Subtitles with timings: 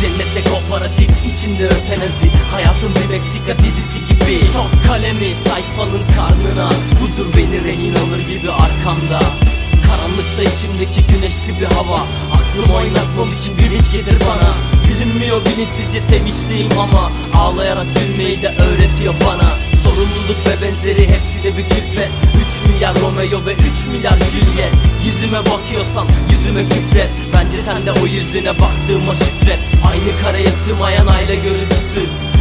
[0.00, 4.46] Cennette kooperatif içinde ötenazi Hayatım bir Meksika dizisi gibi.
[4.46, 6.70] Sok kalemi sayfanın karnına.
[7.00, 9.20] Huzur beni rehin alır gibi arkamda.
[9.86, 12.00] Karanlıkta içimdeki güneşli bir hava.
[12.36, 14.54] Aklım oynatmam için bilinç getir bana.
[14.88, 19.52] Bilinmiyor bilinçsizce sevinçliyim ama Ağlayarak gülmeyi de öğretiyor bana.
[19.84, 22.10] Sorumluluk ve benzeri hepsi de bir külfet.
[22.62, 24.85] 3 milyar Romeo ve 3 milyar Juliet
[25.26, 27.10] Yüzüme bakıyorsan yüzüme küfret.
[27.34, 29.58] Bence sen de o yüzüne baktığıma şükret
[29.90, 32.00] Aynı kareye sığmayan aile görüntüsü.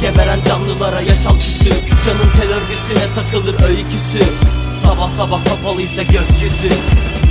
[0.00, 1.64] Geberen canlılara yaşantısı
[2.06, 4.34] Canın tel örgüsüne takılır öyküsü.
[4.84, 6.70] Sabah sabah kapalıysa gökyüzü.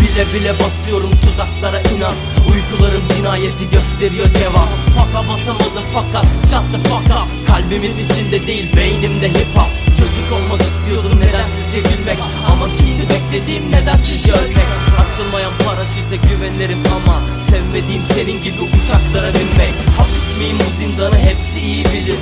[0.00, 2.14] Bile bile basıyorum tuzaklara inan.
[2.52, 4.68] Uykularım cinayeti gösteriyor cevap.
[4.96, 7.46] Faka basamadım fakat shut the fuck up.
[7.48, 9.79] Kalbimin içinde değil beynimde hip hop
[16.60, 19.74] güvenirim ama Sevmediğim senin gibi uçaklara binmek.
[19.98, 22.18] Hapis miyim bu zindanı hepsi iyi bilir.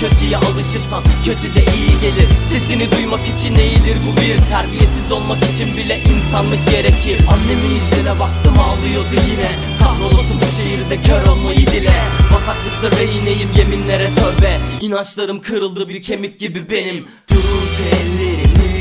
[0.00, 2.28] Kötüye alışırsan kötü de iyi gelir.
[2.50, 4.36] Sesini duymak için eğilir bu bir.
[4.50, 7.18] Terbiyesiz olmak için bile insanlık gerekir.
[7.32, 9.50] Annemin yüzüne baktım ağlıyordu yine.
[9.78, 11.94] Kahrolası bu şehirde kör olmayı dile.
[12.32, 14.60] Bataklıkta rehineyim yeminlere tövbe.
[14.80, 17.04] İnançlarım kırıldı bir kemik gibi benim.
[17.26, 18.71] Tut ellerimi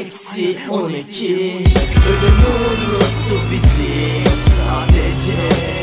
[0.00, 1.64] eksi on iki
[2.08, 2.40] Ölüm
[2.70, 4.24] unuttu bizi.
[4.58, 5.79] Sadece